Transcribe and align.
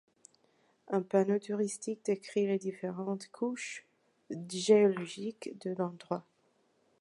Un 0.87 1.03
panneau 1.03 1.37
touristique 1.37 2.03
décrit 2.05 2.47
les 2.47 2.57
différentes 2.57 3.27
couches 3.29 3.85
géologiques 4.51 5.51
de 5.63 5.75
l'endroit. 5.77 6.25